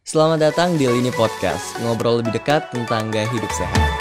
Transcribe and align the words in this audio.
Selamat 0.00 0.40
datang 0.40 0.80
di 0.80 0.88
Lini 0.88 1.12
Podcast, 1.12 1.76
ngobrol 1.84 2.24
lebih 2.24 2.32
dekat 2.32 2.72
tentang 2.72 3.12
gaya 3.12 3.28
hidup 3.28 3.52
sehat. 3.52 3.99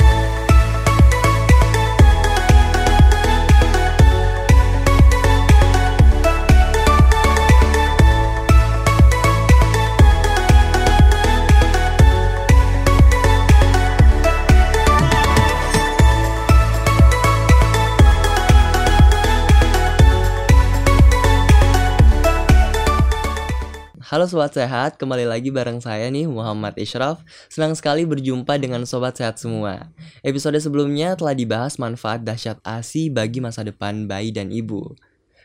Halo 24.10 24.26
Sobat 24.26 24.58
Sehat, 24.58 24.98
kembali 24.98 25.30
lagi 25.30 25.54
bareng 25.54 25.86
saya 25.86 26.10
nih 26.10 26.26
Muhammad 26.26 26.74
Ishraf. 26.82 27.22
Senang 27.46 27.78
sekali 27.78 28.10
berjumpa 28.10 28.58
dengan 28.58 28.82
Sobat 28.82 29.14
Sehat 29.22 29.38
semua. 29.38 29.94
Episode 30.26 30.58
sebelumnya 30.58 31.14
telah 31.14 31.38
dibahas 31.38 31.78
manfaat 31.78 32.26
dahsyat 32.26 32.58
ASI 32.66 33.14
bagi 33.14 33.38
masa 33.38 33.62
depan 33.62 34.10
bayi 34.10 34.34
dan 34.34 34.50
ibu. 34.50 34.98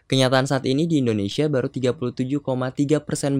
Kenyataan 0.08 0.48
saat 0.48 0.64
ini 0.64 0.88
di 0.88 1.04
Indonesia 1.04 1.44
baru 1.44 1.68
37,3% 1.68 2.40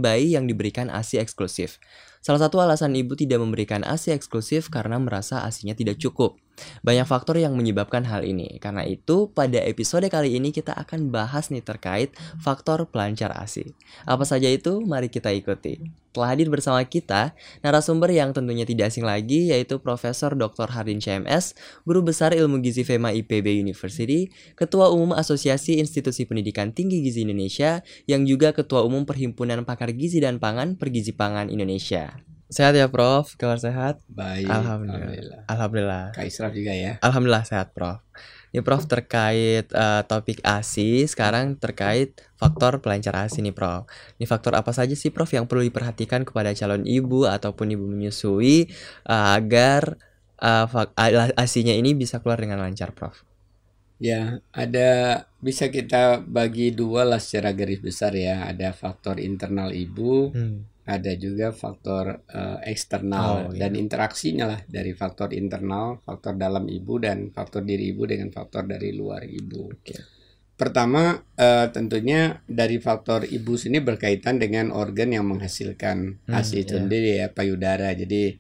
bayi 0.05 0.37
yang 0.37 0.45
diberikan 0.45 0.93
ASI 0.93 1.17
eksklusif 1.17 1.81
Salah 2.25 2.41
satu 2.41 2.57
alasan 2.65 2.97
ibu 2.97 3.13
tidak 3.13 3.45
memberikan 3.45 3.85
ASI 3.85 4.17
eksklusif 4.17 4.73
karena 4.73 4.97
merasa 4.97 5.45
ASInya 5.45 5.77
tidak 5.77 6.01
cukup 6.01 6.41
banyak 6.85 7.07
faktor 7.07 7.37
yang 7.41 7.55
menyebabkan 7.59 8.07
hal 8.07 8.23
ini. 8.23 8.61
Karena 8.63 8.87
itu, 8.87 9.31
pada 9.33 9.59
episode 9.65 10.07
kali 10.07 10.39
ini 10.39 10.55
kita 10.55 10.75
akan 10.75 11.11
bahas 11.11 11.51
nih 11.51 11.65
terkait 11.65 12.15
faktor 12.39 12.87
pelancar 12.89 13.35
ASI. 13.35 13.75
Apa 14.07 14.23
saja 14.23 14.47
itu? 14.47 14.83
Mari 14.85 15.11
kita 15.11 15.35
ikuti. 15.35 15.81
Telah 16.15 16.31
hadir 16.31 16.47
bersama 16.47 16.79
kita 16.87 17.35
narasumber 17.59 18.07
yang 18.15 18.31
tentunya 18.31 18.63
tidak 18.63 18.95
asing 18.95 19.03
lagi 19.03 19.51
yaitu 19.51 19.83
Profesor 19.83 20.31
Dr. 20.39 20.71
Hardin 20.71 21.03
CMS, 21.03 21.59
Guru 21.83 22.07
Besar 22.07 22.31
Ilmu 22.31 22.63
Gizi 22.63 22.87
FEMA 22.87 23.11
IPB 23.11 23.51
University, 23.59 24.31
Ketua 24.55 24.95
Umum 24.95 25.11
Asosiasi 25.11 25.83
Institusi 25.83 26.23
Pendidikan 26.23 26.71
Tinggi 26.71 27.03
Gizi 27.03 27.27
Indonesia, 27.27 27.83
yang 28.07 28.23
juga 28.31 28.55
Ketua 28.55 28.87
Umum 28.87 29.03
Perhimpunan 29.03 29.67
Pakar 29.67 29.91
Gizi 29.91 30.23
dan 30.23 30.39
Pangan 30.39 30.79
Pergizi 30.79 31.11
Pangan 31.11 31.51
Indonesia. 31.51 32.14
Sehat 32.55 32.71
ya 32.79 32.87
Prof, 32.87 33.35
kabar 33.35 33.59
sehat? 33.59 33.99
Baik. 34.07 34.47
Alhamdulillah. 34.47 35.43
Alhamdulillah. 35.51 36.05
Kak 36.15 36.23
Israf 36.23 36.55
juga 36.55 36.71
ya. 36.71 37.03
Alhamdulillah 37.03 37.43
sehat 37.43 37.75
Prof. 37.75 37.99
Ini 38.55 38.63
Prof 38.63 38.87
terkait 38.87 39.67
uh, 39.75 40.07
topik 40.07 40.39
ASI, 40.47 41.03
sekarang 41.11 41.59
terkait 41.59 42.15
faktor 42.39 42.79
pelancar 42.79 43.27
ASI 43.27 43.43
nih 43.43 43.51
Prof. 43.51 43.91
Ini 44.23 44.31
faktor 44.31 44.55
apa 44.55 44.71
saja 44.71 44.95
sih 44.95 45.11
Prof 45.11 45.27
yang 45.35 45.51
perlu 45.51 45.67
diperhatikan 45.67 46.23
kepada 46.23 46.55
calon 46.55 46.87
ibu 46.87 47.27
ataupun 47.27 47.75
ibu 47.75 47.91
menyusui 47.91 48.71
uh, 49.11 49.35
agar 49.35 49.99
uh, 50.39 51.35
ASInya 51.35 51.75
ini 51.75 51.99
bisa 51.99 52.23
keluar 52.23 52.39
dengan 52.39 52.63
lancar 52.63 52.95
Prof? 52.95 53.27
Ya, 53.99 54.39
ada 54.55 55.27
bisa 55.43 55.67
kita 55.75 56.23
bagi 56.23 56.71
dua 56.71 57.03
lah 57.03 57.19
secara 57.19 57.51
garis 57.51 57.83
besar 57.83 58.15
ya. 58.15 58.47
Ada 58.47 58.71
faktor 58.71 59.19
internal 59.19 59.75
ibu, 59.75 60.31
hmm 60.31 60.74
ada 60.85 61.17
juga 61.17 61.49
faktor 61.49 62.29
uh, 62.29 62.61
eksternal 62.61 63.49
oh, 63.49 63.57
iya. 63.57 63.67
dan 63.67 63.73
interaksinya 63.81 64.45
lah 64.45 64.61
dari 64.69 64.93
faktor 64.93 65.33
internal, 65.33 66.05
faktor 66.05 66.37
dalam 66.37 66.69
ibu 66.69 67.01
dan 67.01 67.33
faktor 67.33 67.65
diri 67.65 67.97
ibu 67.97 68.05
dengan 68.05 68.29
faktor 68.29 68.69
dari 68.69 68.93
luar 68.93 69.25
ibu. 69.25 69.73
Okay. 69.81 69.97
Pertama 70.55 71.25
uh, 71.41 71.67
tentunya 71.73 72.45
dari 72.45 72.77
faktor 72.79 73.25
ibu 73.25 73.57
sini 73.57 73.81
berkaitan 73.81 74.37
dengan 74.37 74.71
organ 74.71 75.11
yang 75.11 75.25
menghasilkan 75.25 76.21
hmm, 76.29 76.37
ASI 76.37 76.69
itu 76.69 76.77
iya. 76.77 76.81
sendiri 76.85 77.11
ya 77.17 77.27
payudara. 77.33 77.89
Jadi 77.97 78.37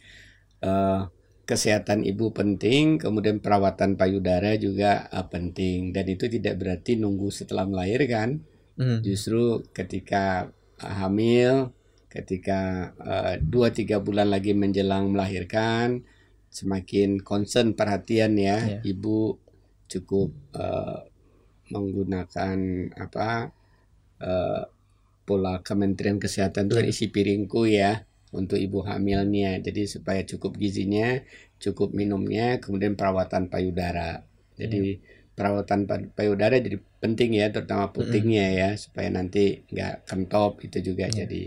uh, 0.62 1.08
kesehatan 1.48 2.05
ibu 2.05 2.29
penting, 2.36 3.01
kemudian 3.01 3.41
perawatan 3.41 3.97
payudara 3.97 4.53
juga 4.61 5.08
uh, 5.08 5.27
penting 5.33 5.97
dan 5.97 6.05
itu 6.12 6.29
tidak 6.29 6.61
berarti 6.61 7.01
nunggu 7.01 7.33
setelah 7.33 7.64
melahirkan. 7.64 8.45
Hmm. 8.77 9.01
Justru 9.01 9.64
ketika 9.73 10.52
hamil 10.79 11.73
ketika 12.14 12.95
uh, 13.02 13.35
dua 13.42 13.75
tiga 13.75 13.98
bulan 13.98 14.30
lagi 14.30 14.55
menjelang 14.55 15.11
melahirkan 15.11 16.07
semakin 16.47 17.19
concern 17.19 17.75
perhatian 17.75 18.39
ya 18.39 18.79
yeah. 18.79 18.80
ibu 18.86 19.35
cukup 19.91 20.30
uh, 20.55 21.03
menggunakan 21.74 22.58
apa 22.95 23.51
uh, 24.23 24.63
pola 25.27 25.58
Kementerian 25.67 26.23
Kesehatan 26.23 26.70
itu 26.70 26.79
yeah. 26.79 26.92
isi 26.95 27.07
piringku 27.11 27.67
ya 27.67 28.07
untuk 28.30 28.63
ibu 28.63 28.86
hamilnya 28.86 29.58
jadi 29.58 29.91
supaya 29.91 30.23
cukup 30.23 30.55
gizinya 30.55 31.19
cukup 31.58 31.91
minumnya 31.91 32.63
kemudian 32.63 32.95
perawatan 32.95 33.51
payudara 33.51 34.23
jadi 34.55 35.03
yeah. 35.03 35.35
perawatan 35.35 35.91
payudara 36.14 36.63
jadi 36.63 36.79
penting 37.03 37.42
ya 37.42 37.51
terutama 37.51 37.91
putingnya 37.91 38.47
mm 38.47 38.55
-hmm. 38.55 38.63
ya 38.63 38.70
supaya 38.79 39.08
nanti 39.11 39.67
nggak 39.67 40.07
kentop 40.07 40.63
itu 40.63 40.79
juga 40.95 41.11
yeah. 41.11 41.27
jadi 41.27 41.45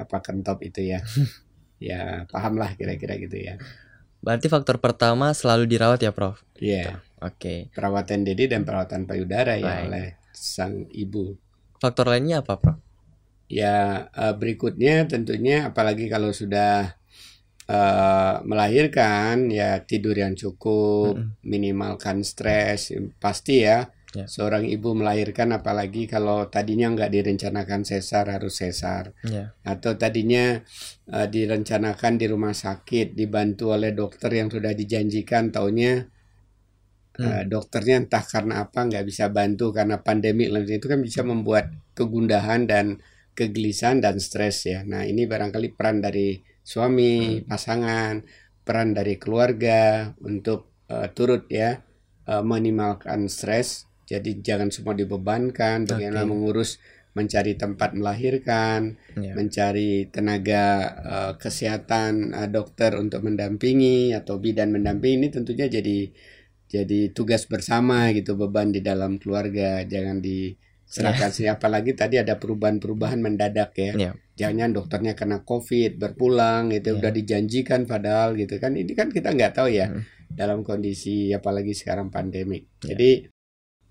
apa 0.00 0.24
kentop 0.24 0.64
itu 0.64 0.96
ya? 0.96 1.04
Ya 1.80 2.28
paham 2.28 2.60
lah 2.60 2.76
kira-kira 2.76 3.16
gitu 3.16 3.40
ya. 3.40 3.56
Berarti 4.20 4.52
faktor 4.52 4.76
pertama 4.84 5.32
selalu 5.32 5.64
dirawat 5.64 6.04
ya 6.04 6.12
prof? 6.12 6.44
Iya. 6.60 7.00
Yeah. 7.00 7.24
oke. 7.24 7.40
Okay. 7.40 7.58
perawatan 7.72 8.20
diri 8.20 8.52
dan 8.52 8.68
perawatan 8.68 9.08
payudara 9.08 9.56
ya 9.56 9.88
oleh 9.88 10.20
sang 10.36 10.92
ibu. 10.92 11.40
Faktor 11.80 12.12
lainnya 12.12 12.44
apa 12.44 12.60
prof? 12.60 12.76
Ya 13.48 14.12
uh, 14.12 14.36
berikutnya 14.36 15.08
tentunya 15.08 15.72
apalagi 15.72 16.12
kalau 16.12 16.36
sudah 16.36 17.00
uh, 17.64 18.34
melahirkan 18.44 19.48
ya 19.48 19.80
tidur 19.80 20.20
yang 20.20 20.36
cukup 20.36 21.16
mm 21.16 21.24
-hmm. 21.24 21.48
minimalkan 21.48 22.20
stres 22.20 22.92
pasti 23.16 23.64
ya 23.64 23.88
Yeah. 24.10 24.26
Seorang 24.26 24.66
ibu 24.66 24.90
melahirkan 24.90 25.54
apalagi 25.54 26.10
kalau 26.10 26.50
tadinya 26.50 26.90
nggak 26.90 27.14
direncanakan 27.14 27.86
sesar 27.86 28.26
harus 28.26 28.58
sesar. 28.58 29.14
Yeah. 29.22 29.54
Atau 29.62 29.94
tadinya 29.94 30.58
uh, 31.14 31.30
direncanakan 31.30 32.18
di 32.18 32.26
rumah 32.26 32.50
sakit 32.50 33.14
dibantu 33.14 33.70
oleh 33.70 33.94
dokter 33.94 34.34
yang 34.34 34.50
sudah 34.50 34.74
dijanjikan 34.74 35.54
taunya 35.54 36.10
hmm. 37.14 37.22
uh, 37.22 37.42
dokternya 37.46 38.02
entah 38.02 38.24
karena 38.26 38.66
apa 38.66 38.82
nggak 38.82 39.06
bisa 39.06 39.30
bantu 39.30 39.70
karena 39.70 40.02
pandemi 40.02 40.50
itu 40.50 40.86
kan 40.90 40.98
bisa 40.98 41.22
membuat 41.22 41.70
kegundahan 41.94 42.66
dan 42.66 42.98
kegelisahan 43.38 44.02
dan 44.02 44.18
stres 44.18 44.66
ya. 44.66 44.82
Nah, 44.82 45.06
ini 45.06 45.24
barangkali 45.30 45.78
peran 45.78 46.02
dari 46.02 46.42
suami, 46.66 47.40
hmm. 47.40 47.46
pasangan, 47.46 48.26
peran 48.66 48.90
dari 48.90 49.22
keluarga 49.22 50.10
untuk 50.18 50.70
uh, 50.90 51.06
turut 51.14 51.46
ya 51.46 51.78
uh, 52.26 52.42
minimalkan 52.42 53.30
stres 53.30 53.89
jadi 54.10 54.30
jangan 54.42 54.74
semua 54.74 54.98
dibebankan 54.98 55.86
bagaimana 55.86 56.26
okay. 56.26 56.30
mengurus 56.34 56.82
mencari 57.10 57.58
tempat 57.58 57.94
melahirkan, 57.98 58.94
yeah. 59.18 59.34
mencari 59.34 60.06
tenaga 60.14 60.66
uh, 61.02 61.32
kesehatan 61.38 62.30
uh, 62.30 62.46
dokter 62.46 62.94
untuk 62.94 63.26
mendampingi 63.26 64.14
atau 64.14 64.38
bidan 64.38 64.70
mendampingi 64.70 65.26
ini 65.26 65.28
tentunya 65.30 65.66
jadi 65.66 66.10
jadi 66.70 67.10
tugas 67.10 67.50
bersama 67.50 68.14
gitu 68.14 68.38
beban 68.38 68.70
di 68.70 68.78
dalam 68.78 69.18
keluarga 69.18 69.82
jangan 69.82 70.22
diserahkan 70.22 71.30
yeah. 71.34 71.38
sih 71.38 71.46
apalagi 71.50 71.98
tadi 71.98 72.22
ada 72.22 72.38
perubahan-perubahan 72.38 73.18
mendadak 73.18 73.74
ya. 73.74 73.94
Yeah. 73.98 74.14
Jangan 74.38 74.70
dokternya 74.70 75.18
kena 75.18 75.42
covid 75.42 75.98
berpulang 75.98 76.70
itu 76.70 76.94
yeah. 76.94 76.98
udah 77.02 77.10
dijanjikan 77.10 77.90
padahal 77.90 78.38
gitu 78.38 78.62
kan 78.62 78.78
ini 78.78 78.94
kan 78.94 79.10
kita 79.10 79.34
nggak 79.34 79.58
tahu 79.58 79.66
ya 79.74 79.90
mm. 79.90 80.02
dalam 80.30 80.62
kondisi 80.62 81.34
apalagi 81.34 81.74
sekarang 81.74 82.14
pandemik. 82.14 82.70
Yeah. 82.86 82.94
Jadi 82.94 83.10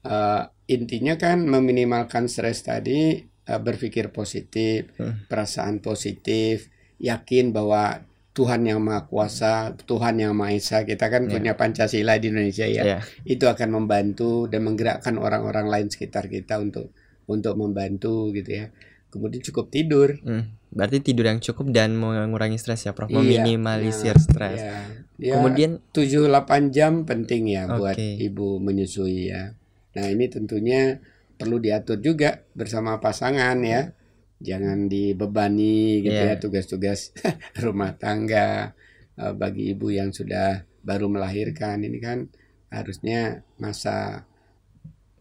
uh, 0.05 0.47
intinya 0.69 1.17
kan 1.17 1.43
meminimalkan 1.43 2.29
stres 2.29 2.63
tadi 2.63 3.25
uh, 3.49 3.59
berpikir 3.59 4.13
positif, 4.13 4.93
hmm. 4.95 5.27
perasaan 5.27 5.81
positif, 5.81 6.69
yakin 7.01 7.55
bahwa 7.55 8.05
Tuhan 8.39 8.61
yang 8.63 8.79
Maha 8.79 9.03
Kuasa, 9.09 9.75
Tuhan 9.83 10.21
yang 10.21 10.31
Maha 10.37 10.55
Esa, 10.55 10.87
kita 10.87 11.11
kan 11.11 11.27
yeah. 11.27 11.33
punya 11.33 11.51
Pancasila 11.59 12.15
di 12.21 12.31
Indonesia 12.31 12.63
ya. 12.69 12.83
Yeah. 12.85 13.01
Itu 13.25 13.51
akan 13.51 13.83
membantu 13.83 14.47
dan 14.47 14.63
menggerakkan 14.63 15.19
orang-orang 15.19 15.67
lain 15.67 15.87
sekitar 15.91 16.31
kita 16.31 16.61
untuk 16.61 16.95
untuk 17.27 17.59
membantu 17.59 18.31
gitu 18.31 18.63
ya. 18.63 18.65
Kemudian 19.09 19.41
cukup 19.41 19.73
tidur. 19.73 20.21
Hmm. 20.21 20.55
Berarti 20.69 21.01
tidur 21.01 21.25
yang 21.25 21.41
cukup 21.41 21.73
dan 21.73 21.97
mengurangi 21.97 22.61
stres 22.61 22.85
ya, 22.85 22.93
Prof. 22.93 23.09
Iya, 23.09 23.17
Meminimalisir 23.17 24.15
iya, 24.15 24.21
stres. 24.21 24.59
Iya. 24.61 24.77
Ya, 25.19 25.33
Kemudian 25.35 25.83
7 25.91 26.31
8 26.31 26.71
jam 26.71 27.03
penting 27.03 27.51
ya 27.51 27.67
okay. 27.67 27.75
buat 27.75 27.97
ibu 27.99 28.47
menyusui 28.63 29.35
ya. 29.35 29.58
Nah, 29.99 30.07
ini 30.07 30.31
tentunya 30.31 30.95
perlu 31.35 31.59
diatur 31.59 31.99
juga 31.99 32.47
bersama 32.55 33.03
pasangan 33.03 33.59
ya. 33.59 33.91
Jangan 34.39 34.87
dibebani 34.87 35.99
gitu 35.99 36.15
yeah. 36.15 36.39
ya 36.39 36.39
tugas-tugas 36.39 37.11
rumah 37.63 37.99
tangga 37.99 38.71
uh, 39.19 39.35
bagi 39.35 39.75
ibu 39.75 39.91
yang 39.91 40.15
sudah 40.15 40.63
baru 40.79 41.11
melahirkan. 41.11 41.83
Ini 41.83 41.99
kan 41.99 42.31
harusnya 42.71 43.43
masa 43.59 44.23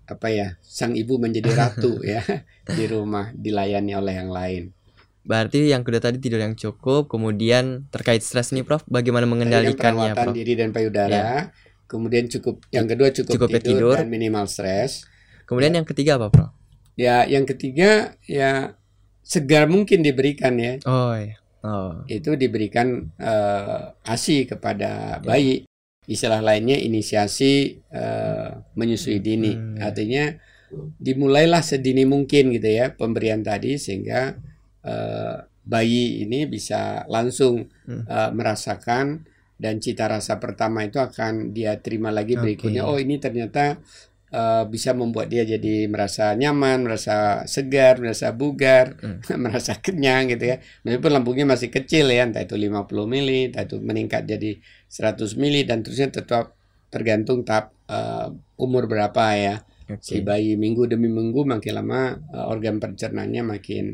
apa 0.09 0.31
ya 0.31 0.57
sang 0.65 0.95
ibu 0.95 1.19
menjadi 1.19 1.51
ratu 1.53 2.01
ya 2.15 2.23
di 2.65 2.85
rumah 2.89 3.35
dilayani 3.37 3.93
oleh 3.93 4.15
yang 4.17 4.33
lain 4.33 4.73
Berarti 5.29 5.69
yang 5.69 5.85
kedua 5.85 6.01
tadi 6.01 6.17
tidur 6.17 6.41
yang 6.41 6.57
cukup, 6.57 7.13
kemudian 7.13 7.85
terkait 7.93 8.25
stres 8.25 8.49
nih 8.49 8.65
Prof, 8.65 8.81
bagaimana 8.89 9.29
kan 9.29 9.33
mengendalikannya 9.37 10.17
Prof? 10.17 10.33
diri 10.33 10.57
dan 10.57 10.73
payudara. 10.73 11.13
Ya. 11.13 11.33
Kemudian 11.89 12.29
cukup 12.29 12.61
yang 12.69 12.85
kedua 12.85 13.09
cukup, 13.11 13.41
Cukup 13.41 13.49
tidur, 13.49 13.65
tidur. 13.65 13.95
dan 13.97 14.07
minimal 14.07 14.45
stres. 14.45 15.09
Kemudian 15.49 15.73
yang 15.73 15.89
ketiga 15.89 16.21
apa 16.21 16.29
Prof? 16.29 16.53
Ya, 16.95 17.25
yang 17.25 17.49
ketiga 17.49 18.13
ya 18.29 18.77
segar 19.25 19.65
mungkin 19.67 20.05
diberikan 20.05 20.61
ya. 20.61 20.77
Oh 20.85 21.17
iya. 21.17 21.41
Oh. 21.65 22.05
Itu 22.05 22.37
diberikan 22.37 23.09
eh, 23.17 23.81
ASI 24.05 24.45
kepada 24.45 25.19
bayi. 25.19 25.65
Istilah 26.05 26.45
lainnya 26.45 26.77
inisiasi 26.77 27.81
eh, 27.89 28.49
menyusui 28.77 29.19
dini. 29.19 29.53
Hmm. 29.57 29.81
Artinya 29.81 30.37
dimulailah 31.01 31.65
sedini 31.65 32.05
mungkin 32.05 32.53
gitu 32.53 32.69
ya 32.69 32.93
pemberian 32.93 33.41
tadi 33.41 33.81
sehingga 33.81 34.37
eh, 34.85 35.37
bayi 35.65 36.25
ini 36.25 36.45
bisa 36.45 37.09
langsung 37.09 37.69
Hmm. 37.89 38.05
eh, 38.05 38.31
merasakan 38.37 39.25
dan 39.59 39.83
cita 39.83 40.07
rasa 40.07 40.39
pertama 40.39 40.87
itu 40.87 41.03
akan 41.03 41.51
dia 41.51 41.75
terima 41.83 42.15
lagi 42.15 42.39
berikutnya. 42.39 42.87
Oh 42.87 42.95
ini 42.97 43.19
ternyata 43.19 43.83
eh, 44.31 44.65
bisa 44.71 44.93
membuat 44.95 45.29
dia 45.33 45.43
jadi 45.43 45.89
merasa 45.91 46.33
nyaman, 46.37 46.85
merasa 46.87 47.43
segar, 47.49 47.99
merasa 47.99 48.31
bugar, 48.33 48.95
Hmm. 49.03 49.19
merasa 49.45 49.73
kenyang 49.81 50.31
gitu 50.33 50.45
ya. 50.53 50.57
Meskipun 50.87 51.11
lambungnya 51.11 51.47
masih 51.49 51.69
kecil 51.73 52.07
ya, 52.13 52.23
entah 52.29 52.45
itu 52.45 52.55
50 52.55 53.05
mili, 53.09 53.51
entah 53.51 53.65
itu 53.67 53.77
meningkat 53.83 54.25
jadi 54.29 54.61
100 54.89 55.35
mili 55.41 55.65
dan 55.67 55.83
terusnya 55.83 56.09
tetap 56.13 56.55
tergantung 56.93 57.43
tahap 57.45 57.75
eh, 57.91 58.29
umur 58.61 58.87
berapa 58.87 59.25
ya. 59.37 59.57
Si 60.05 60.21
Oke. 60.21 60.29
bayi 60.29 60.53
minggu 60.61 60.85
demi 60.85 61.09
minggu 61.09 61.49
makin 61.49 61.73
lama 61.81 62.01
eh, 62.37 62.45
organ 62.53 62.77
pencernaannya 62.79 63.43
makin 63.43 63.85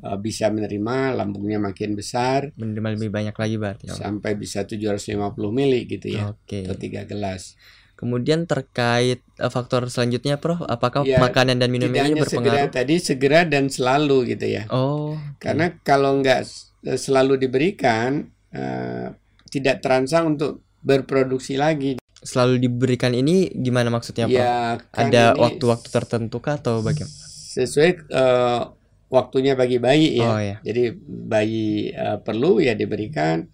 eh, 0.00 0.16
bisa 0.16 0.48
menerima, 0.48 0.96
lambungnya 1.14 1.58
makin 1.58 1.92
besar 1.92 2.50
Menerima 2.54 2.88
lebih 2.94 3.10
banyak 3.10 3.32
lagi 3.32 3.56
berarti. 3.56 3.84
Oh. 3.86 3.96
sampai 3.96 4.34
bisa 4.34 4.62
750 4.62 5.14
mili 5.48 5.84
gitu 5.84 6.10
ya 6.10 6.30
Oke. 6.30 6.62
atau 6.62 6.74
tiga 6.74 7.02
gelas. 7.02 7.54
Kemudian 7.94 8.44
terkait 8.44 9.20
eh, 9.20 9.48
faktor 9.48 9.86
selanjutnya 9.86 10.36
Prof, 10.36 10.62
apakah 10.62 11.02
Ya, 11.02 11.18
makanan 11.18 11.58
dan 11.58 11.68
minum 11.68 11.88
Tidak 11.88 11.98
ini 12.00 12.08
hanya 12.12 12.22
segera 12.22 12.42
berpengaruh? 12.62 12.70
tadi 12.72 12.94
segera 12.98 13.40
dan 13.42 13.64
selalu 13.66 14.16
gitu 14.28 14.46
ya. 14.48 14.64
Oh. 14.68 15.18
Karena 15.36 15.74
kalau 15.80 16.14
nggak 16.16 16.40
s- 16.40 16.70
selalu 16.80 17.38
diberikan 17.40 18.22
eh, 18.48 19.10
tidak 19.48 19.80
terangsang 19.80 20.32
untuk 20.32 20.62
berproduksi 20.80 21.54
lagi. 21.54 21.98
selalu 22.18 22.58
diberikan 22.60 23.12
ini 23.12 23.46
gimana 23.52 23.88
maksudnya 23.88 24.26
Prof? 24.26 24.34
Ya 24.36 24.78
kan 24.88 25.06
Ada 25.06 25.34
waktu-waktu 25.34 25.88
tertentu 25.88 26.38
kah 26.38 26.54
atau 26.56 26.78
bagaimana? 26.80 27.14
sesuai 27.48 27.90
eh, 28.06 28.62
waktunya 29.08 29.52
bagi 29.56 29.80
bayi 29.80 30.20
ya. 30.20 30.28
Oh 30.28 30.40
ya. 30.40 30.56
Jadi 30.64 30.82
bayi 31.28 31.92
eh, 31.92 32.18
perlu 32.22 32.60
ya 32.62 32.72
diberikan. 32.76 33.48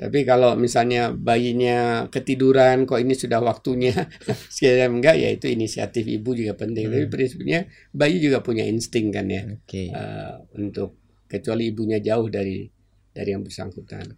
Tapi 0.00 0.24
kalau 0.24 0.56
misalnya 0.56 1.12
bayinya 1.12 2.08
ketiduran, 2.08 2.88
kok 2.88 2.96
ini 3.04 3.12
sudah 3.12 3.36
waktunya, 3.44 3.92
sekiranya 4.54 4.88
enggak, 4.88 5.16
ya 5.20 5.28
itu 5.28 5.44
inisiatif 5.52 6.08
ibu 6.08 6.32
juga 6.32 6.56
penting. 6.56 6.88
Tapi 6.88 7.04
Hmm. 7.04 7.12
prinsipnya 7.12 7.58
bayi 7.92 8.16
juga 8.16 8.40
punya 8.40 8.64
insting 8.64 9.12
kan 9.12 9.28
ya, 9.28 9.44
Oke. 9.44 9.92
eh, 9.92 10.34
untuk 10.56 10.96
kecuali 11.28 11.68
ibunya 11.68 12.00
jauh 12.00 12.32
dari 12.32 12.64
dari 13.12 13.28
yang 13.28 13.44
bersangkutan. 13.44 14.08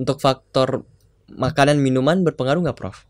Untuk 0.00 0.16
faktor 0.16 0.88
makanan 1.28 1.76
minuman 1.76 2.24
berpengaruh 2.24 2.64
nggak 2.64 2.78
Prof? 2.80 3.04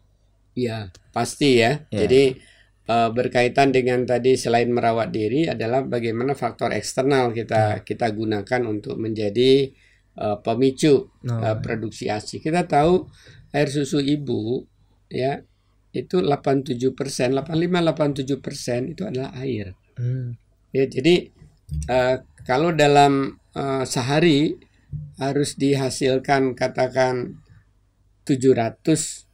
Iya, 0.58 0.90
pasti 1.14 1.62
ya. 1.62 1.86
Ya. 1.94 2.02
Jadi 2.02 2.40
eh, 2.86 3.10
berkaitan 3.10 3.74
dengan 3.74 4.06
tadi 4.06 4.38
selain 4.38 4.70
merawat 4.70 5.10
diri 5.10 5.50
adalah 5.50 5.82
bagaimana 5.82 6.32
faktor 6.32 6.72
eksternal 6.72 7.34
kita 7.34 7.82
kita 7.82 8.10
gunakan 8.14 8.62
untuk 8.66 8.96
menjadi 8.96 9.70
eh, 10.16 10.36
pemicu 10.42 11.10
eh, 11.26 11.56
produksi 11.60 12.08
ASI. 12.08 12.38
Kita 12.40 12.64
tahu 12.66 13.06
air 13.52 13.68
susu 13.70 13.98
ibu 14.02 14.62
ya 15.10 15.38
itu 15.96 16.20
87 16.20 16.76
persen, 16.92 17.32
85-87 17.32 18.44
persen 18.44 18.80
itu 18.92 19.02
adalah 19.08 19.32
air. 19.40 19.72
hmm. 19.96 20.36
Ya, 20.76 20.84
jadi 20.84 21.32
eh, 21.88 22.16
kalau 22.44 22.70
dalam 22.76 23.40
eh, 23.56 23.84
sehari 23.88 24.54
harus 25.16 25.56
dihasilkan 25.56 26.52
katakan 26.52 27.40
700 28.28 29.25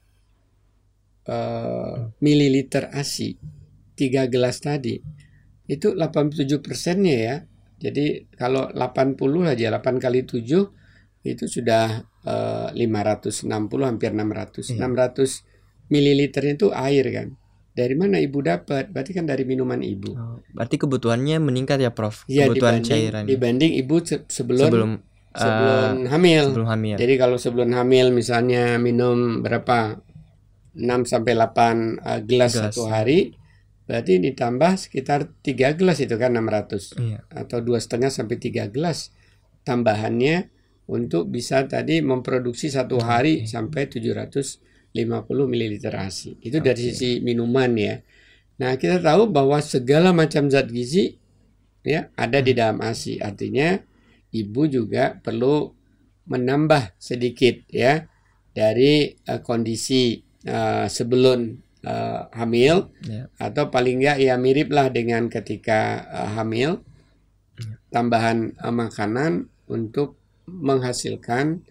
eh, 1.27 1.95
mililiter 2.19 2.91
ASI, 2.91 3.37
tiga 3.95 4.27
gelas 4.27 4.59
tadi, 4.63 4.99
itu 5.69 5.95
87 5.95 6.59
persennya 6.59 7.17
ya. 7.17 7.37
Jadi 7.83 8.31
kalau 8.39 8.71
80 8.71 9.19
aja, 9.51 9.67
8 9.75 9.99
kali 9.99 10.23
7 10.23 10.71
itu 11.23 11.45
sudah 11.47 12.03
eh, 12.27 12.69
560 12.75 13.47
hampir 13.83 14.11
600. 14.15 14.79
Iya. 14.79 14.87
600 14.87 15.91
mililiter 15.91 16.43
itu 16.47 16.71
air 16.71 17.07
kan. 17.11 17.29
Dari 17.73 17.97
mana 17.97 18.21
ibu 18.21 18.45
dapat? 18.45 18.93
Berarti 18.93 19.17
kan 19.17 19.25
dari 19.25 19.49
minuman 19.49 19.81
ibu. 19.81 20.13
Oh, 20.13 20.45
berarti 20.53 20.77
kebutuhannya 20.77 21.41
meningkat 21.41 21.81
ya 21.81 21.89
Prof? 21.89 22.29
Iya 22.29 22.53
Kebutuhan 22.53 22.85
dibanding 22.85 22.89
cairan 22.93 23.25
dibanding 23.25 23.73
ibu 23.81 23.97
se- 24.05 24.29
sebelum 24.29 24.61
sebelum 24.69 24.91
sebelum, 25.33 26.05
eh, 26.05 26.09
hamil. 26.13 26.45
sebelum 26.53 26.69
hamil. 26.69 26.97
Jadi 27.01 27.15
kalau 27.17 27.37
sebelum 27.41 27.73
hamil 27.73 28.13
misalnya 28.13 28.77
minum 28.77 29.41
berapa 29.41 30.05
6 30.73 31.05
sampai 31.05 31.33
8 31.37 32.01
uh, 32.01 32.21
gelas, 32.25 32.57
Gelas. 32.57 32.73
satu 32.73 32.89
hari, 32.89 33.37
berarti 33.85 34.17
ditambah 34.23 34.73
sekitar 34.81 35.29
3 35.45 35.79
gelas 35.79 35.99
itu 36.01 36.15
kan 36.17 36.33
600 36.33 36.97
Iya. 36.97 37.19
atau 37.29 37.59
dua 37.61 37.77
setengah 37.77 38.09
sampai 38.09 38.37
3 38.41 38.73
gelas 38.73 39.13
tambahannya 39.69 40.49
untuk 40.89 41.31
bisa 41.31 41.65
tadi 41.71 42.03
memproduksi 42.03 42.69
satu 42.69 42.99
hari 42.99 43.47
sampai 43.47 43.87
750 43.89 44.59
ml 45.49 45.75
ASI. 45.93 46.37
Itu 46.43 46.59
dari 46.59 46.79
Oke. 46.79 46.85
sisi 46.93 47.11
minuman 47.23 47.71
ya. 47.79 48.01
Nah, 48.61 48.77
kita 48.77 49.01
tahu 49.01 49.31
bahwa 49.31 49.59
segala 49.65 50.13
macam 50.13 50.51
zat 50.53 50.69
gizi 50.69 51.17
ya 51.87 52.11
ada 52.19 52.43
di 52.43 52.53
dalam 52.53 52.83
ASI. 52.83 53.23
Artinya 53.23 53.79
ibu 54.35 54.63
juga 54.67 55.17
perlu 55.19 55.71
menambah 56.29 56.95
sedikit 56.99 57.63
ya 57.71 58.07
dari 58.53 59.11
eh, 59.17 59.41
kondisi 59.43 60.21
eh, 60.45 60.87
sebelum 60.87 61.55
eh, 61.83 62.21
hamil 62.33 62.91
Ya. 63.03 63.27
atau 63.37 63.69
paling 63.69 63.99
enggak 63.99 64.19
ya 64.19 64.35
miriplah 64.37 64.89
dengan 64.89 65.27
ketika 65.27 65.81
eh, 66.05 66.31
hamil 66.35 66.71
tambahan 67.89 68.55
eh, 68.55 68.75
makanan 68.75 69.33
untuk 69.69 70.17
menghasilkan 70.47 71.63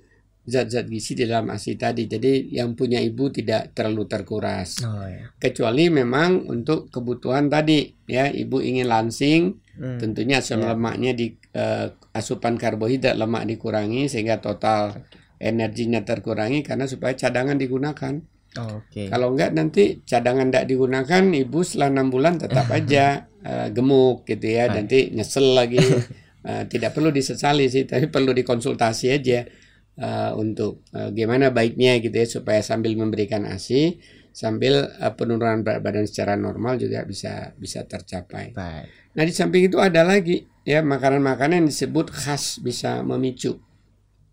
zat-zat 0.41 0.89
gizi 0.89 1.13
di 1.13 1.29
dalam 1.29 1.53
ASI 1.53 1.77
tadi. 1.77 2.09
Jadi 2.09 2.49
yang 2.49 2.73
punya 2.73 2.97
ibu 2.97 3.29
tidak 3.29 3.77
terlalu 3.77 4.09
terkuras. 4.09 4.81
Oh 4.81 5.05
ya. 5.05 5.29
Kecuali 5.37 5.87
memang 5.87 6.49
untuk 6.49 6.89
kebutuhan 6.89 7.45
tadi 7.45 7.93
ya 8.05 8.27
ibu 8.27 8.59
ingin 8.59 8.87
lansing 8.87 9.43
Hmm. 9.71 9.97
tentunya 9.97 10.43
asam 10.43 10.61
Ya. 10.61 10.75
lemaknya 10.75 11.15
di 11.15 11.31
eh, 11.55 11.87
asupan 12.11 12.59
karbohidrat 12.59 13.15
lemak 13.15 13.47
dikurangi 13.47 14.07
sehingga 14.07 14.39
total 14.39 14.99
energinya 15.35 16.03
terkurangi 16.03 16.59
karena 16.61 16.85
supaya 16.85 17.15
cadangan 17.15 17.55
digunakan. 17.55 18.19
Oh, 18.59 18.83
Oke. 18.83 19.07
Kalau 19.07 19.31
enggak 19.31 19.55
nanti 19.55 20.03
cadangan 20.03 20.51
tidak 20.51 20.65
digunakan 20.67 21.23
ibu 21.23 21.63
setelah 21.63 21.87
enam 21.87 22.11
bulan 22.11 22.35
tetap 22.35 22.67
aja 22.77 23.31
eh, 23.45 23.67
gemuk 23.71 24.27
gitu 24.27 24.47
ya 24.47 24.67
Hai. 24.67 24.83
nanti 24.83 25.13
nyesel 25.15 25.55
lagi 25.55 25.79
Eh, 26.41 26.65
tidak 26.65 26.97
perlu 26.97 27.13
disesali 27.13 27.69
sih 27.69 27.85
tapi 27.85 28.09
perlu 28.09 28.33
dikonsultasi 28.33 29.13
aja 29.13 29.45
eh, 29.93 30.31
untuk 30.33 30.81
eh, 30.89 31.13
gimana 31.13 31.53
baiknya 31.53 32.01
gitu 32.01 32.17
ya 32.17 32.25
supaya 32.25 32.65
sambil 32.65 32.97
memberikan 32.97 33.45
ASI 33.45 34.01
sambil 34.33 34.89
eh, 34.89 35.13
penurunan 35.13 35.61
berat 35.61 35.85
badan 35.85 36.09
secara 36.09 36.33
normal 36.33 36.81
juga 36.81 37.05
bisa 37.05 37.53
bisa 37.61 37.85
tercapai. 37.85 38.57
Baik. 38.57 38.89
Nah 39.13 39.21
di 39.21 39.33
samping 39.37 39.69
itu 39.69 39.77
ada 39.77 40.01
lagi 40.01 40.49
ya 40.65 40.81
makanan-makanan 40.81 41.61
yang 41.61 41.69
disebut 41.69 42.09
khas 42.09 42.57
bisa 42.57 43.05
memicu. 43.05 43.61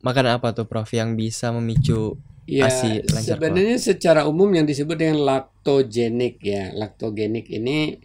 Makanan 0.01 0.41
apa 0.41 0.57
tuh 0.57 0.65
Prof 0.65 0.89
yang 0.97 1.13
bisa 1.13 1.53
memicu 1.53 2.17
Ya, 2.49 2.73
ASI 2.73 3.05
lancar 3.05 3.13
keluar. 3.13 3.23
sebenarnya 3.29 3.77
secara 3.77 4.21
umum 4.25 4.49
yang 4.57 4.65
disebut 4.65 4.97
dengan 4.97 5.21
laktogenik 5.21 6.41
ya. 6.41 6.73
Laktogenik 6.73 7.45
ini 7.53 8.01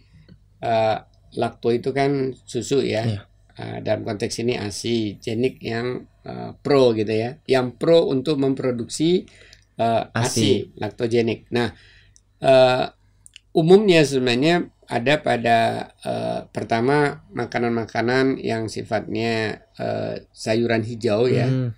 eh, 0.60 0.98
lakto 1.40 1.72
itu 1.72 1.96
kan 1.96 2.36
susu 2.44 2.84
ya. 2.84 3.08
Iya. 3.08 3.20
Eh, 3.54 3.78
dalam 3.80 4.04
konteks 4.04 4.44
ini 4.44 4.60
ASI, 4.60 5.16
genik 5.16 5.64
yang 5.64 6.04
eh, 6.28 6.52
pro 6.60 6.92
gitu 6.92 7.08
ya. 7.08 7.40
Yang 7.48 7.80
pro 7.80 8.04
untuk 8.12 8.36
memproduksi 8.36 9.24
eh, 9.80 10.02
ASI, 10.12 10.76
laktogenik. 10.76 11.48
Nah, 11.48 11.72
eh, 12.44 12.84
umumnya 13.56 14.04
sebenarnya 14.04 14.68
ada 14.84 15.24
pada 15.24 15.58
eh, 16.04 16.40
pertama 16.52 17.24
makanan-makanan 17.32 18.36
yang 18.44 18.68
sifatnya 18.68 19.64
eh, 19.80 20.28
sayuran 20.36 20.84
hijau 20.84 21.24
ya. 21.32 21.48
Hmm. 21.48 21.72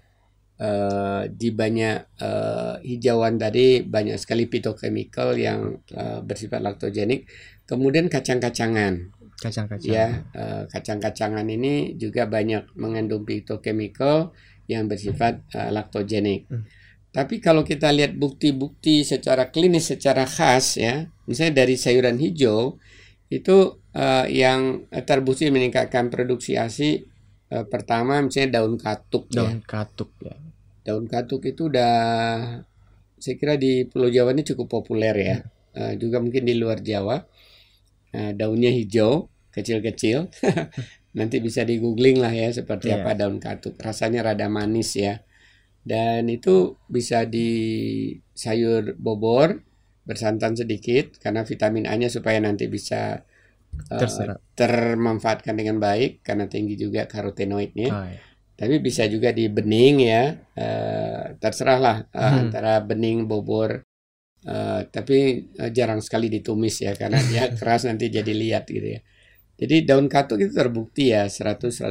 Eh, 0.56 1.22
di 1.36 1.52
banyak 1.52 2.16
eh, 2.16 2.74
hijauan 2.80 3.36
tadi 3.36 3.84
banyak 3.84 4.16
sekali 4.16 4.48
phytochemical 4.48 5.36
yang 5.36 5.84
eh, 5.92 6.24
bersifat 6.24 6.64
laktogenik. 6.64 7.28
Kemudian 7.68 8.08
kacang-kacangan. 8.08 9.12
Kacang-kacang. 9.36 9.84
Ya, 9.84 10.24
uh, 10.32 10.64
kacang-kacangan 10.70 11.44
ini 11.44 11.92
juga 12.00 12.24
banyak 12.24 12.72
mengandung 12.78 13.26
phytochemical 13.28 14.32
yang 14.64 14.88
bersifat 14.88 15.44
uh, 15.52 15.68
laktogenik. 15.74 16.48
Hmm. 16.48 16.64
Tapi 17.12 17.42
kalau 17.42 17.60
kita 17.60 17.92
lihat 17.92 18.16
bukti-bukti 18.16 19.04
secara 19.04 19.52
klinis 19.52 19.92
secara 19.92 20.24
khas 20.24 20.80
ya, 20.80 21.10
misalnya 21.28 21.66
dari 21.66 21.76
sayuran 21.76 22.16
hijau 22.16 22.80
itu 23.28 23.76
uh, 23.92 24.24
yang 24.30 24.88
terbukti 25.04 25.52
meningkatkan 25.52 26.08
produksi 26.08 26.56
ASI 26.56 27.04
uh, 27.56 27.64
pertama 27.64 28.20
misalnya 28.20 28.60
daun 28.60 28.76
katuk 28.76 29.32
ya. 29.32 29.48
daun 29.48 29.58
ya. 29.58 29.64
katuk 29.64 30.12
ya. 30.20 30.36
Daun 30.84 31.08
katuk 31.08 31.42
itu 31.48 31.72
udah 31.72 31.96
saya 33.16 33.34
kira 33.40 33.56
di 33.56 33.88
Pulau 33.88 34.12
Jawa 34.12 34.36
ini 34.36 34.44
cukup 34.44 34.68
populer 34.68 35.16
ya. 35.16 35.36
Uh, 35.72 35.92
juga 35.96 36.20
mungkin 36.20 36.44
di 36.44 36.54
luar 36.56 36.84
Jawa 36.84 37.24
Nah, 38.16 38.32
daunnya 38.32 38.72
hijau, 38.72 39.28
kecil-kecil. 39.52 40.32
Nanti 41.18 41.36
bisa 41.44 41.68
di 41.68 41.76
googling 41.76 42.16
lah 42.16 42.32
ya 42.32 42.48
seperti 42.48 42.88
yeah. 42.88 43.04
apa 43.04 43.12
daun 43.12 43.36
katuk. 43.36 43.76
Rasanya 43.76 44.24
rada 44.32 44.48
manis 44.48 44.96
ya. 44.96 45.20
Dan 45.84 46.32
itu 46.32 46.80
bisa 46.88 47.28
di 47.28 47.48
sayur 48.32 48.96
bobor 48.96 49.60
bersantan 50.08 50.56
sedikit 50.56 51.18
karena 51.20 51.44
vitamin 51.44 51.84
A-nya 51.86 52.08
supaya 52.08 52.40
nanti 52.40 52.66
bisa 52.72 53.26
uh, 53.92 54.36
termanfaatkan 54.56 55.54
dengan 55.56 55.76
baik 55.78 56.24
karena 56.24 56.48
tinggi 56.48 56.74
juga 56.76 57.04
karotenoidnya. 57.06 57.90
Oh, 57.92 58.06
iya. 58.06 58.20
Tapi 58.56 58.80
bisa 58.80 59.04
juga 59.04 59.36
di 59.36 59.52
bening 59.52 59.96
ya, 60.00 60.32
uh, 60.32 61.36
terserah 61.36 61.78
lah 61.80 61.96
uh, 62.08 62.20
hmm. 62.24 62.40
antara 62.48 62.80
bening, 62.80 63.28
bobor, 63.28 63.84
Uh, 64.46 64.86
tapi 64.94 65.50
uh, 65.58 65.74
jarang 65.74 65.98
sekali 65.98 66.30
ditumis 66.30 66.78
ya 66.78 66.94
karena 66.94 67.18
dia 67.18 67.50
keras 67.58 67.82
nanti 67.82 68.06
jadi 68.06 68.30
liat 68.30 68.70
gitu 68.70 68.88
ya. 68.94 69.00
Jadi 69.58 69.82
daun 69.82 70.06
katuk 70.06 70.38
itu 70.38 70.54
terbukti 70.54 71.10
ya 71.10 71.26
100-150 71.26 71.90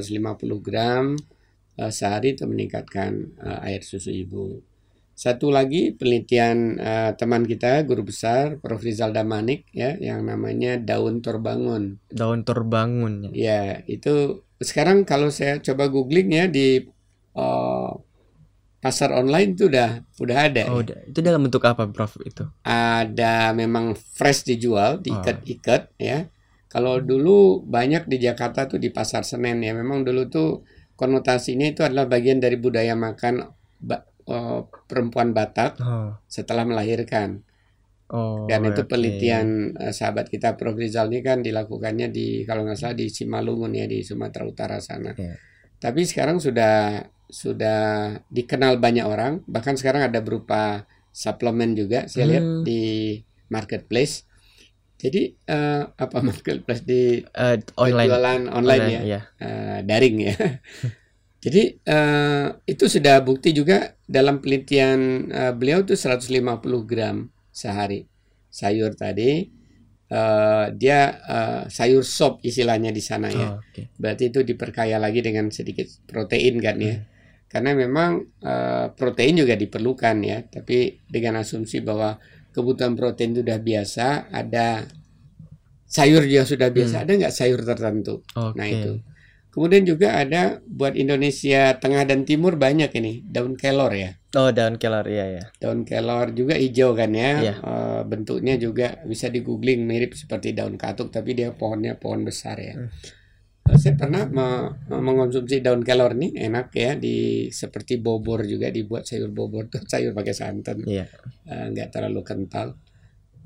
gram 0.64 1.20
uh, 1.76 1.92
sehari 1.92 2.32
itu 2.32 2.48
meningkatkan 2.48 3.36
uh, 3.44 3.68
air 3.68 3.84
susu 3.84 4.08
ibu. 4.08 4.64
Satu 5.16 5.48
lagi 5.48 5.96
penelitian 5.96 6.76
uh, 6.76 7.16
teman 7.16 7.48
kita 7.48 7.88
guru 7.88 8.04
besar 8.04 8.60
Prof 8.60 8.84
Rizal 8.84 9.16
Damanik 9.16 9.64
ya 9.72 9.96
yang 9.96 10.28
namanya 10.28 10.76
daun 10.76 11.24
torbangun. 11.24 12.04
Daun 12.12 12.44
torbangun 12.44 13.32
ya. 13.32 13.32
Ya, 13.32 13.62
itu 13.88 14.44
sekarang 14.60 15.08
kalau 15.08 15.32
saya 15.32 15.64
coba 15.64 15.88
googling 15.88 16.36
ya 16.36 16.52
di 16.52 16.84
uh, 17.32 17.96
pasar 18.84 19.16
online 19.16 19.56
itu 19.56 19.72
udah 19.72 20.04
udah 20.20 20.38
ada. 20.52 20.64
Oh, 20.68 20.84
ya. 20.84 21.00
itu 21.08 21.24
dalam 21.24 21.48
bentuk 21.48 21.64
apa, 21.64 21.88
Prof? 21.88 22.20
Itu? 22.20 22.52
Ada 22.68 23.56
memang 23.56 23.96
fresh 23.96 24.44
dijual, 24.44 25.00
diikat-ikat 25.00 25.96
oh. 25.96 26.04
ya. 26.04 26.28
Kalau 26.68 27.00
dulu 27.00 27.64
banyak 27.64 28.04
di 28.12 28.20
Jakarta 28.20 28.68
tuh 28.68 28.84
di 28.84 28.92
pasar 28.92 29.24
Senen 29.24 29.64
ya. 29.64 29.72
Memang 29.72 30.04
dulu 30.04 30.28
tuh 30.28 30.68
konotasinya 31.00 31.72
itu 31.72 31.88
adalah 31.88 32.04
bagian 32.04 32.44
dari 32.44 32.60
budaya 32.60 33.00
makan 33.00 33.48
uh, 34.30 34.66
perempuan 34.90 35.32
Batak 35.32 35.82
oh. 35.82 36.18
setelah 36.26 36.66
melahirkan. 36.66 37.42
Oh, 38.06 38.46
Dan 38.46 38.70
itu 38.70 38.86
okay. 38.86 38.90
penelitian 38.94 39.74
uh, 39.82 39.90
sahabat 39.90 40.30
kita 40.30 40.54
Prof 40.54 40.78
Rizal 40.78 41.10
ini 41.10 41.26
kan 41.26 41.42
dilakukannya 41.42 42.14
di 42.14 42.46
kalau 42.46 42.62
nggak 42.62 42.78
salah 42.78 42.94
di 42.94 43.10
Simalungun 43.10 43.74
ya 43.74 43.90
di 43.90 44.06
Sumatera 44.06 44.46
Utara 44.46 44.78
sana. 44.78 45.18
Yeah. 45.18 45.42
Tapi 45.82 46.06
sekarang 46.06 46.38
sudah 46.38 47.02
sudah 47.30 48.14
dikenal 48.30 48.78
banyak 48.78 49.06
orang 49.06 49.42
bahkan 49.50 49.74
sekarang 49.74 50.06
ada 50.06 50.22
berupa 50.22 50.86
suplemen 51.10 51.74
juga 51.74 52.06
saya 52.06 52.26
hmm. 52.28 52.32
lihat 52.32 52.46
di 52.62 52.84
marketplace 53.50 54.30
jadi 55.02 55.34
uh, 55.50 55.90
apa 55.98 56.18
marketplace 56.30 56.86
di 56.86 57.26
uh, 57.26 57.58
online 57.82 58.10
jualan 58.10 58.42
online, 58.54 58.54
online 58.54 58.86
ya 58.86 58.94
yeah. 58.94 59.04
Iya. 59.04 59.22
uh, 59.42 59.80
daring 59.84 60.18
ya 60.22 60.36
jadi 61.46 61.78
uh, 61.86 62.58
itu 62.66 62.90
sudah 62.90 63.22
bukti 63.22 63.54
juga 63.54 63.94
dalam 64.10 64.42
penelitian 64.42 65.30
uh, 65.30 65.54
beliau 65.54 65.86
itu 65.86 65.94
150 65.94 66.42
gram 66.90 67.30
sehari 67.54 68.10
sayur 68.50 68.98
tadi 68.98 69.46
uh, 70.10 70.74
dia 70.74 71.22
uh, 71.22 71.62
sayur 71.70 72.02
sop 72.02 72.42
istilahnya 72.42 72.90
di 72.90 73.04
sana 73.04 73.30
ya. 73.30 73.54
Oh, 73.54 73.62
okay. 73.62 73.94
Berarti 73.94 74.34
itu 74.34 74.42
diperkaya 74.42 74.98
lagi 74.98 75.22
dengan 75.22 75.54
sedikit 75.54 75.86
protein 76.10 76.58
kan 76.58 76.82
ya. 76.82 76.98
Hmm 76.98 77.14
karena 77.56 77.72
memang 77.72 78.20
uh, 78.44 78.92
protein 79.00 79.40
juga 79.40 79.56
diperlukan 79.56 80.16
ya 80.28 80.44
tapi 80.44 81.00
dengan 81.08 81.40
asumsi 81.40 81.80
bahwa 81.80 82.20
kebutuhan 82.52 83.00
protein 83.00 83.32
itu 83.32 83.48
sudah 83.48 83.60
biasa 83.64 84.28
ada 84.28 84.84
sayur 85.88 86.28
juga 86.28 86.44
sudah 86.44 86.68
biasa 86.68 86.96
hmm. 87.00 87.04
ada 87.08 87.12
nggak 87.16 87.32
sayur 87.32 87.64
tertentu 87.64 88.28
okay. 88.36 88.56
nah 88.60 88.68
itu 88.68 88.94
kemudian 89.56 89.88
juga 89.88 90.20
ada 90.20 90.60
buat 90.68 91.00
Indonesia 91.00 91.80
Tengah 91.80 92.04
dan 92.04 92.28
Timur 92.28 92.60
banyak 92.60 92.92
ini 93.00 93.24
daun 93.24 93.56
kelor 93.56 93.96
ya. 93.96 94.20
Oh 94.36 94.52
daun 94.52 94.76
kelor 94.76 95.08
ya 95.08 95.40
ya 95.40 95.44
daun 95.64 95.88
kelor 95.88 96.36
juga 96.36 96.60
hijau 96.60 96.92
kan 96.92 97.16
ya. 97.16 97.40
Yeah. 97.40 97.58
uh, 97.64 98.02
bentuknya 98.04 98.60
juga 98.60 99.00
bisa 99.08 99.32
di 99.32 99.40
googling 99.40 99.88
mirip 99.88 100.12
seperti 100.12 100.52
daun 100.52 100.76
katuk 100.76 101.08
tapi 101.08 101.40
dia 101.40 101.56
pohonnya 101.56 101.96
pohon 101.96 102.28
besar 102.28 102.60
ya. 102.60 102.76
Hmm. 102.76 102.92
Saya 103.80 103.98
pernah 103.98 104.28
me 104.30 104.76
mengonsumsi 104.92 105.64
daun 105.64 105.82
kelor 105.88 106.14
ini 106.20 106.36
enak 106.36 106.70
ya 106.76 107.00
di 107.00 107.48
seperti 107.48 107.98
bobor 107.98 108.44
juga 108.44 108.70
dibuat 108.70 109.08
sayur 109.08 109.32
bobor 109.32 109.72
tuh 109.72 109.88
sayur 109.92 110.12
pakai 110.12 110.36
santan. 110.36 110.84
Yeah. 110.84 111.08
uh, 111.48 111.72
nggak 111.72 111.96
terlalu 111.96 112.28
kental. 112.28 112.76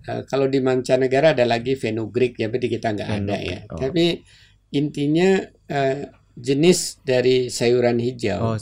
Uh, 0.09 0.25
kalau 0.25 0.49
di 0.49 0.57
mancanegara 0.57 1.37
ada 1.37 1.45
lagi 1.45 1.77
fenugreek 1.77 2.41
ya 2.41 2.49
berarti 2.49 2.65
kita 2.65 2.97
nggak 2.97 3.09
ada 3.13 3.37
ya. 3.37 3.59
oh. 3.69 3.77
tapi 3.77 4.25
intinya 4.73 5.43
uh, 5.69 6.09
jenis 6.35 6.99
dari 7.05 7.47
sayuran 7.53 7.97
hijau 8.01 8.55
oh. 8.55 8.59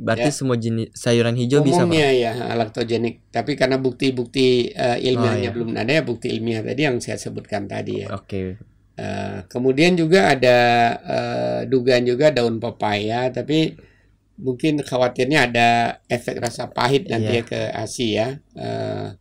Berarti 0.00 0.32
ya. 0.32 0.34
semua 0.34 0.56
jenis 0.56 0.88
sayuran 0.96 1.36
hijau 1.36 1.60
Umumnya 1.60 1.76
bisa 1.76 1.84
Umumnya 1.84 2.08
ya 2.16 2.32
laktogenik. 2.56 3.28
Tapi 3.28 3.52
karena 3.52 3.76
bukti-bukti 3.76 4.72
uh, 4.72 4.96
ilmiahnya 4.96 5.36
oh, 5.36 5.44
iya. 5.44 5.50
belum 5.52 5.76
ada 5.76 5.92
ya 5.92 6.02
bukti 6.02 6.32
ilmiah 6.32 6.64
tadi 6.64 6.88
yang 6.88 6.96
saya 7.04 7.20
sebutkan 7.20 7.68
tadi 7.68 8.08
ya. 8.08 8.08
Oke. 8.16 8.24
Okay. 8.24 8.46
Uh, 9.00 9.44
kemudian 9.52 9.96
juga 9.96 10.32
ada 10.32 10.58
uh, 11.04 11.60
dugaan 11.68 12.04
juga 12.08 12.32
daun 12.32 12.60
pepaya, 12.60 13.28
tapi 13.28 13.76
mungkin 14.40 14.80
khawatirnya 14.80 15.52
ada 15.52 15.68
efek 16.08 16.40
rasa 16.40 16.68
pahit 16.72 17.08
nanti 17.08 17.40
yeah. 17.40 17.44
ya 17.44 17.48
ke 17.48 17.60
ASI 17.76 18.08
ya. 18.16 18.28
Uh, 18.56 19.16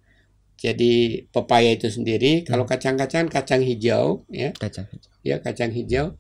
jadi 0.60 1.24
pepaya 1.32 1.72
itu 1.76 1.88
sendiri, 1.88 2.44
hmm. 2.44 2.52
kalau 2.52 2.68
kacang-kacang 2.68 3.32
kacang 3.32 3.64
hijau 3.64 4.28
ya. 4.28 4.52
Kacang 4.56 4.88
hijau. 4.92 5.12
Ya, 5.24 5.40
kacang 5.40 5.72
hijau. 5.72 6.20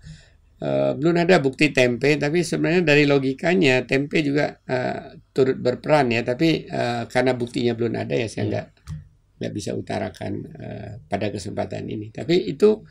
Uh, 0.59 0.91
belum 0.99 1.23
ada 1.23 1.39
bukti 1.39 1.71
tempe, 1.71 2.19
tapi 2.19 2.43
sebenarnya 2.43 2.83
dari 2.83 3.07
logikanya 3.07 3.87
tempe 3.87 4.19
juga 4.19 4.59
uh, 4.67 5.15
turut 5.31 5.55
berperan 5.55 6.11
ya. 6.11 6.21
Tapi 6.21 6.67
uh, 6.67 7.07
karena 7.07 7.31
buktinya 7.31 7.71
belum 7.79 7.95
ada 7.95 8.11
ya, 8.11 8.27
saya 8.27 8.43
iya. 8.43 8.49
nggak 8.51 8.67
yeah. 8.67 9.37
nggak 9.39 9.53
bisa 9.55 9.71
utarakan 9.71 10.33
uh, 10.59 10.91
pada 11.07 11.31
kesempatan 11.31 11.87
ini. 11.87 12.11
Tapi 12.11 12.51
itu 12.51 12.83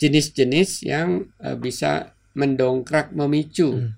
jenis-jenis 0.00 0.88
yang 0.88 1.28
uh, 1.44 1.60
bisa 1.60 2.16
mendongkrak 2.32 3.12
memicu 3.12 3.68
hmm. 3.68 3.92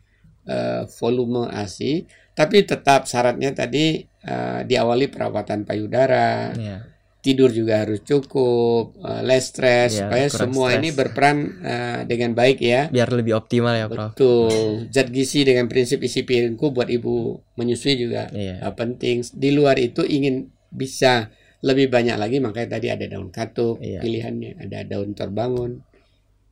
uh, 0.50 0.83
volume 0.99 1.47
ASI 1.47 2.02
tapi 2.33 2.64
tetap 2.64 3.05
syaratnya 3.05 3.52
tadi 3.52 4.00
uh, 4.25 4.64
diawali 4.64 5.12
perawatan 5.12 5.69
payudara 5.69 6.50
yeah. 6.57 6.81
Tidur 7.23 7.55
juga 7.55 7.87
harus 7.87 8.02
cukup 8.02 8.99
uh, 8.99 9.23
less 9.23 9.55
stress 9.55 9.95
yeah, 9.95 10.11
supaya 10.11 10.26
semua 10.26 10.75
stress. 10.75 10.81
ini 10.83 10.88
berperan 10.91 11.37
uh, 11.62 12.00
dengan 12.02 12.35
baik 12.35 12.59
ya 12.59 12.91
biar 12.91 13.14
lebih 13.14 13.38
optimal 13.38 13.79
ya 13.79 13.87
Prof 13.87 14.19
betul 14.19 14.91
zat 14.91 15.09
gizi 15.14 15.47
dengan 15.47 15.71
prinsip 15.71 16.02
isi 16.02 16.26
piringku 16.26 16.75
buat 16.75 16.91
ibu 16.91 17.38
menyusui 17.55 17.95
juga 17.95 18.26
yeah. 18.35 18.59
uh, 18.67 18.75
penting 18.75 19.23
di 19.38 19.50
luar 19.55 19.79
itu 19.79 20.02
ingin 20.02 20.50
bisa 20.75 21.31
lebih 21.62 21.95
banyak 21.95 22.19
lagi 22.19 22.43
makanya 22.43 22.76
tadi 22.76 22.91
ada 22.91 23.07
daun 23.07 23.31
katuk 23.31 23.79
yeah. 23.79 24.02
pilihannya 24.02 24.59
ada 24.59 24.83
daun 24.83 25.14
terbangun 25.14 25.87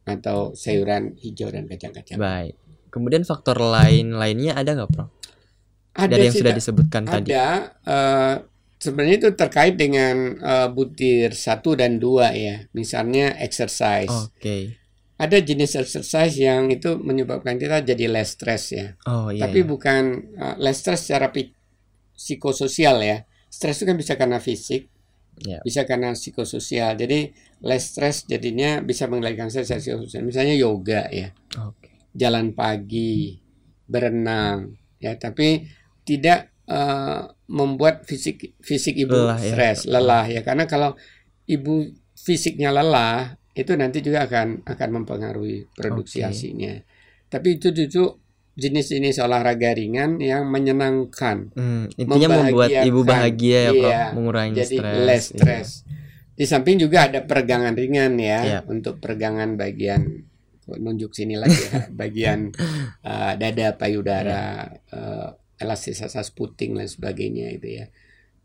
atau 0.09 0.57
sayuran 0.57 1.15
hijau 1.21 1.53
dan 1.53 1.69
kacang-kacang. 1.71 2.19
Baik. 2.19 2.55
Kemudian 2.91 3.23
faktor 3.23 3.61
lain 3.63 4.19
lainnya 4.19 4.59
ada 4.59 4.75
nggak, 4.75 4.91
Prof? 4.91 5.11
Ada 5.91 6.15
Dari 6.17 6.23
yang 6.31 6.35
sudah 6.35 6.53
disebutkan 6.55 7.03
ada, 7.07 7.13
tadi. 7.19 7.29
Ada. 7.35 7.47
Uh, 7.83 8.35
sebenarnya 8.81 9.17
itu 9.21 9.31
terkait 9.37 9.77
dengan 9.77 10.41
uh, 10.41 10.69
butir 10.73 11.37
satu 11.37 11.77
dan 11.77 12.01
dua 12.01 12.33
ya. 12.33 12.65
Misalnya 12.73 13.37
exercise. 13.37 14.09
Oke. 14.09 14.41
Okay. 14.41 14.63
Ada 15.21 15.45
jenis 15.45 15.77
exercise 15.77 16.33
yang 16.41 16.73
itu 16.73 16.97
menyebabkan 16.97 17.61
kita 17.61 17.85
jadi 17.85 18.09
less 18.09 18.41
stress 18.41 18.73
ya. 18.73 18.97
Oh 19.05 19.29
iya. 19.29 19.45
Tapi 19.45 19.61
iya. 19.61 19.69
bukan 19.69 20.03
uh, 20.41 20.57
less 20.57 20.81
stress 20.81 21.05
secara 21.05 21.29
psikososial 22.17 23.05
ya. 23.05 23.29
Stres 23.53 23.83
itu 23.83 23.85
kan 23.85 24.01
bisa 24.01 24.17
karena 24.17 24.41
fisik, 24.41 24.89
yeah. 25.45 25.61
bisa 25.61 25.85
karena 25.85 26.17
psikososial. 26.17 26.97
Jadi 26.97 27.37
less 27.61 27.93
stress 27.93 28.25
jadinya 28.25 28.81
bisa 28.81 29.13
mengendalikan 29.13 29.53
stres 29.53 29.69
psikososial. 29.69 30.25
Misalnya 30.25 30.57
yoga 30.57 31.05
ya, 31.13 31.35
okay. 31.53 32.15
jalan 32.17 32.57
pagi, 32.57 33.37
berenang 33.85 34.73
ya, 35.03 35.19
tapi 35.21 35.69
tidak 36.07 36.60
uh, 36.71 37.27
membuat 37.51 38.07
fisik 38.07 38.55
fisik 38.63 38.95
ibu 38.95 39.13
lelah, 39.13 39.39
ya. 39.43 39.51
stres, 39.53 39.79
ya. 39.85 39.91
lelah 39.99 40.25
ya. 40.31 40.41
Karena 40.47 40.65
kalau 40.71 40.95
ibu 41.51 41.91
fisiknya 42.15 42.71
lelah 42.71 43.35
itu 43.59 43.75
nanti 43.75 43.99
juga 44.01 44.31
akan 44.31 44.63
akan 44.63 44.89
mempengaruhi 45.03 45.67
produksi 45.75 46.23
Oke. 46.23 46.31
ASINya. 46.31 46.75
Tapi 47.27 47.59
itu 47.59 47.75
justru 47.75 48.15
jenis-jenis 48.61 49.23
olahraga 49.23 49.73
ringan 49.75 50.19
yang 50.21 50.47
menyenangkan. 50.47 51.55
Hmm, 51.55 51.87
intinya 51.97 52.43
membuat 52.43 52.69
ibu 52.85 53.01
bahagia 53.07 53.71
ya, 53.71 53.73
Prof, 53.73 53.91
Iya, 53.91 54.03
mengurangi 54.13 54.57
Jadi 54.59 54.77
stres. 54.79 54.97
less 55.07 55.25
Iya. 55.31 55.39
stress. 55.39 55.69
Di 56.37 56.45
samping 56.49 56.77
juga 56.81 57.09
ada 57.09 57.21
peregangan 57.25 57.75
ringan 57.77 58.17
ya 58.17 58.41
Iya. 58.43 58.59
untuk 58.69 58.99
peregangan 59.01 59.55
bagian 59.61 60.25
nunjuk 60.71 61.11
sini 61.11 61.35
lagi 61.35 61.59
ya, 61.67 61.91
bagian 62.01 62.55
uh, 63.03 63.35
dada 63.35 63.75
payudara, 63.75 64.71
uh, 64.95 65.35
elastisasi 65.61 66.33
puting 66.33 66.75
dan 66.75 66.89
sebagainya 66.89 67.53
itu 67.53 67.69
ya. 67.79 67.87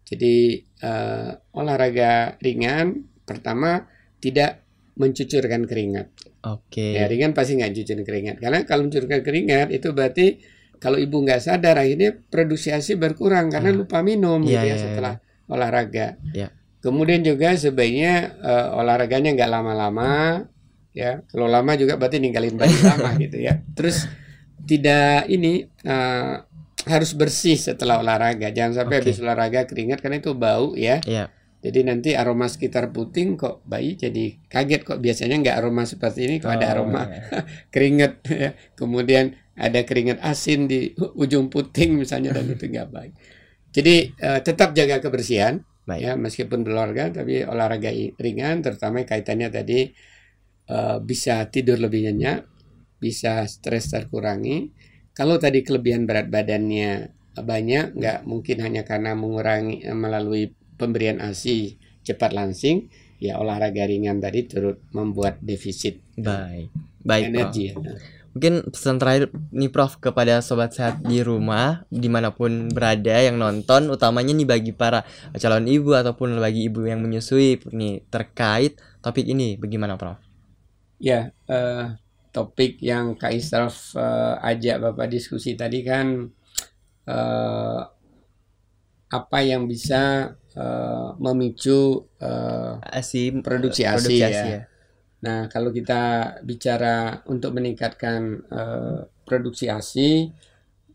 Jadi 0.06 0.62
uh, 0.86 1.34
olahraga 1.58 2.38
ringan 2.38 3.08
pertama 3.26 3.88
tidak 4.22 4.62
mencucurkan 4.96 5.66
keringat. 5.66 6.14
Oke. 6.46 6.94
Ya 6.94 7.10
ringan 7.10 7.34
pasti 7.34 7.58
nggak 7.58 7.74
cucurin 7.74 8.06
keringat 8.06 8.36
karena 8.38 8.60
kalau 8.64 8.86
mencucurkan 8.86 9.26
keringat 9.26 9.74
itu 9.74 9.90
berarti 9.92 10.28
kalau 10.78 11.00
ibu 11.02 11.24
nggak 11.24 11.42
sadar 11.42 11.80
akhirnya 11.82 12.14
produksi 12.30 12.70
ASI 12.70 13.00
berkurang 13.00 13.50
karena 13.50 13.74
Ah. 13.74 13.78
lupa 13.82 14.04
minum 14.06 14.44
Iya, 14.44 14.62
gitu 14.62 14.62
ya 14.62 14.68
iya, 14.70 14.76
setelah 14.78 15.14
olahraga. 15.50 16.08
Iya. 16.32 16.48
Kemudian 16.80 17.26
juga 17.26 17.58
sebaiknya 17.58 18.14
eh, 18.40 18.68
olahraganya 18.78 19.34
nggak 19.34 19.50
lama-lama 19.50 20.46
ya. 20.94 21.26
Kalau 21.26 21.50
lama 21.50 21.74
juga 21.74 21.98
berarti 21.98 22.22
ninggalin 22.22 22.54
bayi 22.54 22.78
lama 22.78 23.10
gitu 23.26 23.42
ya. 23.42 23.58
Terus 23.74 24.06
tidak 24.62 25.26
ini 25.28 25.66
eh, 25.66 26.34
harus 26.88 27.12
bersih 27.18 27.58
setelah 27.60 28.02
olahraga. 28.04 28.50
Jangan 28.54 28.74
sampai 28.86 28.96
Oke. 28.96 29.04
habis 29.04 29.18
olahraga 29.24 29.66
keringat 29.70 30.00
karena 30.04 30.18
itu 30.22 30.34
bau 30.38 30.74
ya. 30.78 31.02
Iya. 31.06 31.26
Jadi 31.66 31.80
nanti 31.82 32.10
aroma 32.14 32.46
sekitar 32.46 32.94
puting 32.94 33.42
kok 33.42 33.66
bayi 33.66 33.98
jadi 33.98 34.38
kaget 34.54 34.82
kok 34.86 35.00
biasanya 35.02 35.36
nggak 35.42 35.58
aroma 35.58 35.84
seperti 35.90 36.20
ini 36.30 36.36
kok 36.38 36.54
ada 36.54 36.68
Oh, 36.70 36.74
aroma 36.78 37.10
iya. 37.10 37.22
keringat 37.74 38.14
ya. 38.30 38.50
Kemudian 38.78 39.34
ada 39.58 39.82
keringat 39.82 40.22
asin 40.22 40.70
di 40.70 40.94
ujung 41.24 41.50
puting 41.50 41.98
misalnya 41.98 42.38
dan 42.38 42.46
itu 42.54 42.66
nggak 42.70 42.90
baik. 42.94 43.14
Jadi 43.74 43.96
eh, 44.16 44.40
tetap 44.46 44.72
jaga 44.78 45.02
kebersihan 45.04 45.60
Baik. 45.86 46.02
ya 46.02 46.12
meskipun 46.18 46.66
berolahraga 46.66 47.22
tapi 47.22 47.46
olahraga 47.46 47.90
ringan 48.18 48.62
terutama 48.66 49.02
kaitannya 49.06 49.50
tadi 49.54 49.90
eh, 50.70 50.98
bisa 51.02 51.46
tidur 51.54 51.78
lebih 51.82 52.10
nyenyak, 52.10 52.40
bisa 53.02 53.46
stres 53.50 53.90
terkurangi. 53.94 54.70
Kalau 55.16 55.40
tadi 55.40 55.64
kelebihan 55.64 56.04
berat 56.04 56.28
badannya 56.28 57.16
banyak 57.36 57.96
nggak 57.96 58.18
mungkin 58.28 58.58
hanya 58.64 58.84
karena 58.84 59.16
mengurangi 59.16 59.84
eh, 59.84 59.96
melalui 59.96 60.52
pemberian 60.76 61.24
ASI 61.24 61.80
cepat 62.04 62.32
langsing 62.36 62.92
ya 63.20 63.40
olahraga 63.40 63.88
ringan 63.88 64.20
tadi 64.20 64.48
turut 64.48 64.80
membuat 64.92 65.40
defisit 65.40 66.04
Baik. 66.20 66.72
Baik, 67.06 67.24
Prof. 67.32 67.32
energi 67.32 67.64
ya. 67.72 67.74
Mungkin 68.36 68.68
pesan 68.68 69.00
terakhir 69.00 69.32
nih 69.56 69.72
Prof 69.72 69.96
kepada 70.04 70.44
sobat 70.44 70.76
sehat 70.76 71.00
di 71.00 71.24
rumah 71.24 71.88
di 71.88 72.12
mana 72.12 72.36
pun 72.36 72.68
berada 72.68 73.16
yang 73.16 73.40
nonton 73.40 73.88
utamanya 73.88 74.36
nih 74.36 74.44
bagi 74.44 74.72
para 74.76 75.08
calon 75.40 75.72
ibu 75.72 75.96
ataupun 75.96 76.36
bagi 76.44 76.68
ibu 76.68 76.84
yang 76.84 77.00
menyusui 77.00 77.64
nih 77.72 78.04
terkait 78.12 78.76
topik 79.00 79.24
ini 79.24 79.56
bagaimana 79.56 79.96
Prof? 79.96 80.20
Ya, 81.00 81.32
eh, 81.48 81.96
topik 82.36 82.84
yang 82.84 83.16
Kak 83.16 83.32
Israf 83.32 83.96
eh, 83.96 84.36
ajak 84.44 84.84
Bapak 84.84 85.08
diskusi 85.08 85.56
tadi 85.56 85.80
kan 85.88 86.28
eh, 87.08 87.82
apa 89.08 89.40
yang 89.40 89.72
bisa 89.72 90.36
eh, 90.52 91.10
memicu 91.16 92.12
eh, 92.20 92.74
Asi 92.84 93.32
Produksi 93.40 93.88
ASI 93.88 94.20
ya. 94.20 94.68
Nah, 95.26 95.50
kalau 95.50 95.74
kita 95.74 96.36
bicara 96.46 97.24
untuk 97.32 97.56
meningkatkan 97.56 98.22
eh, 98.46 99.00
produksi 99.26 99.72
ASI, 99.72 100.30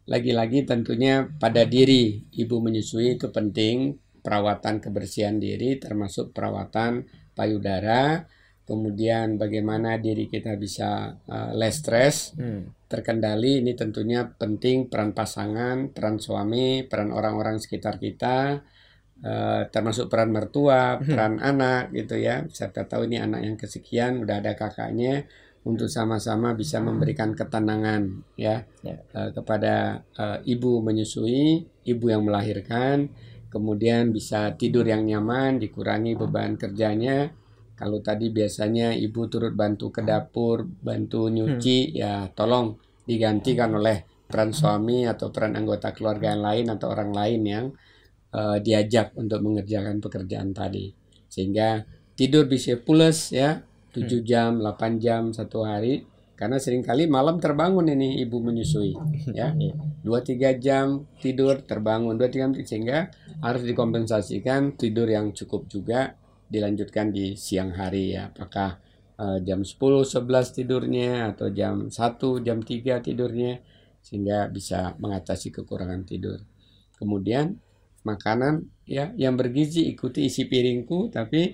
lagi-lagi 0.06 0.62
tentunya 0.68 1.26
pada 1.26 1.66
diri 1.66 2.30
ibu 2.38 2.62
menyusui 2.62 3.18
itu 3.18 3.32
penting 3.34 3.98
perawatan 4.20 4.78
kebersihan 4.78 5.40
diri 5.40 5.80
termasuk 5.80 6.30
perawatan 6.36 7.08
payudara, 7.34 8.28
kemudian 8.70 9.34
bagaimana 9.34 9.98
diri 9.98 10.30
kita 10.30 10.54
bisa 10.54 11.18
eh, 11.26 11.50
less 11.58 11.82
stress, 11.82 12.38
Hmm. 12.38 12.70
terkendali 12.86 13.62
ini 13.62 13.74
tentunya 13.74 14.22
penting 14.30 14.86
peran 14.86 15.10
pasangan, 15.10 15.90
peran 15.90 16.22
suami, 16.22 16.86
peran 16.86 17.10
orang-orang 17.10 17.58
sekitar 17.58 17.98
kita, 17.98 18.62
eh, 19.26 19.62
termasuk 19.68 20.06
peran 20.06 20.30
mertua, 20.30 21.02
peran 21.02 21.42
anak 21.42 21.90
gitu 21.90 22.14
ya. 22.14 22.46
Siapa 22.46 22.86
tahu 22.86 23.10
ini 23.10 23.18
anak 23.18 23.40
yang 23.42 23.56
kesekian 23.58 24.22
udah 24.22 24.38
ada 24.38 24.54
kakaknya 24.54 25.26
untuk 25.60 25.92
sama-sama 25.92 26.56
bisa 26.56 26.80
memberikan 26.80 27.36
ketenangan 27.36 28.24
ya 28.34 28.64
Ya. 28.80 28.96
eh, 29.12 29.30
kepada 29.34 30.00
eh, 30.16 30.38
ibu 30.48 30.80
menyusui, 30.80 31.66
ibu 31.84 32.04
yang 32.08 32.24
melahirkan, 32.24 33.12
kemudian 33.50 34.08
bisa 34.08 34.54
tidur 34.56 34.86
yang 34.86 35.04
nyaman, 35.04 35.58
dikurangi 35.58 36.14
beban 36.16 36.54
kerjanya. 36.56 37.34
Kalau 37.80 38.04
tadi 38.04 38.28
biasanya 38.28 38.92
ibu 38.92 39.24
turut 39.32 39.56
bantu 39.56 39.88
ke 39.88 40.04
dapur, 40.04 40.68
bantu 40.68 41.32
nyuci, 41.32 41.96
ya 41.96 42.28
tolong 42.28 42.76
digantikan 43.08 43.72
oleh 43.72 44.04
peran 44.28 44.52
suami 44.52 45.08
atau 45.08 45.32
peran 45.32 45.56
anggota 45.56 45.96
keluarga 45.96 46.36
yang 46.36 46.44
lain 46.44 46.66
atau 46.76 46.92
orang 46.92 47.10
lain 47.16 47.40
yang 47.40 47.64
eh, 48.36 48.58
diajak 48.60 49.16
untuk 49.16 49.40
mengerjakan 49.40 49.96
pekerjaan 50.04 50.52
tadi. 50.52 50.92
Sehingga 51.24 51.88
tidur 52.12 52.44
bisa 52.44 52.76
pules 52.76 53.32
ya, 53.32 53.64
7 53.96 54.20
jam, 54.28 54.60
8 54.60 55.00
jam 55.00 55.32
satu 55.32 55.64
hari. 55.64 56.04
Karena 56.36 56.56
sering 56.56 56.84
kali 56.84 57.04
malam 57.08 57.36
terbangun 57.36 57.84
ini 57.88 58.20
ibu 58.24 58.40
menyusui 58.40 58.96
ya. 59.36 59.52
Iya. 59.56 59.76
2-3 60.04 60.56
jam 60.56 61.04
tidur 61.20 61.60
terbangun 61.64 62.16
2-3 62.16 62.32
jam 62.32 62.50
sehingga 62.64 62.98
harus 63.44 63.64
dikompensasikan 63.64 64.72
tidur 64.76 65.04
yang 65.04 65.36
cukup 65.36 65.68
juga 65.68 66.16
dilanjutkan 66.50 67.14
di 67.14 67.38
siang 67.38 67.70
hari 67.72 68.18
ya. 68.18 68.28
Apakah 68.34 68.76
eh, 69.16 69.38
jam 69.46 69.62
10 69.62 70.04
11 70.04 70.56
tidurnya 70.56 71.30
atau 71.32 71.48
jam 71.54 71.88
1 71.88 72.44
jam 72.44 72.58
3 72.60 73.06
tidurnya 73.06 73.62
sehingga 74.02 74.48
bisa 74.50 74.96
mengatasi 74.98 75.54
kekurangan 75.54 76.02
tidur. 76.04 76.42
Kemudian 76.98 77.56
makanan 78.02 78.64
ya 78.88 79.12
yang 79.16 79.36
bergizi 79.36 79.84
ikuti 79.92 80.24
isi 80.24 80.48
piringku 80.48 81.12
tapi 81.12 81.52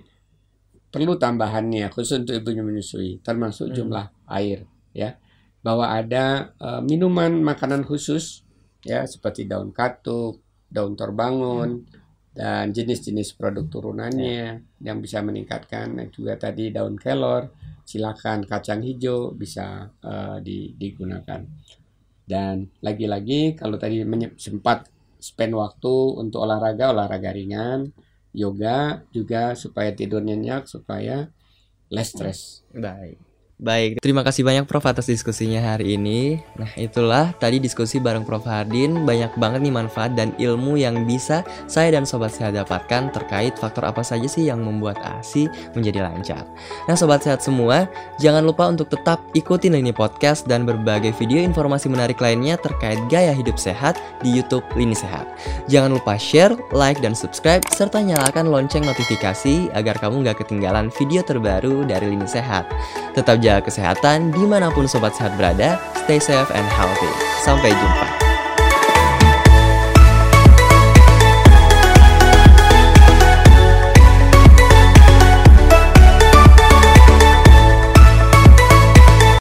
perlu 0.86 1.18
tambahannya 1.18 1.90
khusus 1.90 2.22
untuk 2.22 2.38
ibunya 2.38 2.62
menyusui 2.62 3.18
termasuk 3.20 3.70
Hmm. 3.70 3.76
jumlah 3.76 4.06
air 4.32 4.64
ya. 4.96 5.18
Bahwa 5.60 5.92
ada 5.92 6.54
eh, 6.56 6.80
minuman 6.86 7.42
makanan 7.42 7.84
khusus 7.84 8.46
ya 8.86 9.02
seperti 9.04 9.50
daun 9.50 9.74
katuk, 9.74 10.40
daun 10.70 10.94
terbangun 10.94 11.84
dan 12.36 12.68
jenis-jenis 12.68 13.32
produk 13.32 13.64
turunannya 13.64 14.60
yang 14.84 15.00
bisa 15.00 15.24
meningkatkan 15.24 15.96
dan 15.96 16.06
juga 16.12 16.36
tadi 16.36 16.68
daun 16.68 17.00
kelor, 17.00 17.48
silakan 17.88 18.44
kacang 18.44 18.84
hijau 18.84 19.32
bisa 19.32 19.88
eh, 20.04 20.36
di- 20.44 20.76
digunakan. 20.76 21.40
Dan 22.26 22.68
lagi-lagi 22.84 23.56
kalau 23.56 23.80
tadi 23.80 24.04
sempat 24.36 24.84
spend 25.16 25.56
waktu 25.56 25.96
untuk 26.20 26.44
olahraga, 26.44 26.92
olahraga 26.92 27.32
ringan, 27.32 27.88
yoga 28.36 29.00
juga 29.16 29.56
supaya 29.56 29.96
tidur 29.96 30.20
nyenyak, 30.20 30.68
supaya 30.68 31.32
less 31.88 32.12
stress. 32.12 32.40
Baik. 32.76 33.16
Baik, 33.56 34.04
terima 34.04 34.20
kasih 34.20 34.44
banyak 34.44 34.68
Prof 34.68 34.84
atas 34.84 35.08
diskusinya 35.08 35.64
hari 35.64 35.96
ini. 35.96 36.44
Nah, 36.60 36.68
itulah 36.76 37.32
tadi 37.40 37.56
diskusi 37.56 37.96
bareng 37.96 38.20
Prof 38.20 38.44
Hardin. 38.44 39.08
Banyak 39.08 39.40
banget 39.40 39.64
nih 39.64 39.72
manfaat 39.72 40.12
dan 40.12 40.36
ilmu 40.36 40.76
yang 40.76 41.08
bisa 41.08 41.40
saya 41.64 41.96
dan 41.96 42.04
sobat 42.04 42.36
sehat 42.36 42.52
dapatkan 42.52 43.16
terkait 43.16 43.56
faktor 43.56 43.88
apa 43.88 44.04
saja 44.04 44.28
sih 44.28 44.52
yang 44.52 44.60
membuat 44.60 45.00
ASI 45.00 45.48
menjadi 45.72 46.04
lancar. 46.04 46.44
Nah, 46.84 47.00
sobat 47.00 47.24
sehat 47.24 47.40
semua, 47.40 47.88
jangan 48.20 48.44
lupa 48.44 48.68
untuk 48.68 48.92
tetap 48.92 49.24
ikutin 49.32 49.80
ini 49.80 49.88
podcast 49.88 50.44
dan 50.44 50.68
berbagai 50.68 51.16
video 51.16 51.40
informasi 51.40 51.88
menarik 51.88 52.20
lainnya 52.20 52.60
terkait 52.60 53.00
gaya 53.08 53.32
hidup 53.32 53.56
sehat 53.56 53.96
di 54.20 54.36
YouTube 54.36 54.68
Lini 54.76 54.92
Sehat. 54.92 55.24
Jangan 55.64 55.96
lupa 55.96 56.20
share, 56.20 56.52
like, 56.76 57.00
dan 57.00 57.16
subscribe, 57.16 57.64
serta 57.72 58.04
nyalakan 58.04 58.52
lonceng 58.52 58.84
notifikasi 58.84 59.72
agar 59.72 59.96
kamu 59.96 60.28
nggak 60.28 60.44
ketinggalan 60.44 60.92
video 60.92 61.24
terbaru 61.24 61.88
dari 61.88 62.12
Lini 62.12 62.28
Sehat. 62.28 62.68
Tetap 63.16 63.45
jaga 63.46 63.62
kesehatan 63.70 64.34
di 64.34 64.42
mana 64.42 64.74
pun 64.74 64.90
sobat 64.90 65.14
sehat 65.14 65.38
berada. 65.38 65.78
Stay 66.02 66.18
safe 66.18 66.50
and 66.50 66.66
healthy. 66.66 67.10
Sampai 67.46 67.70
jumpa. 67.70 68.25